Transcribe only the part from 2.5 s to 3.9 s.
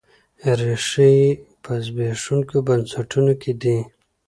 بنسټونو کې دي.